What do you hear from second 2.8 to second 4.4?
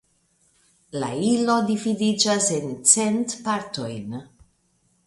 cent partojn.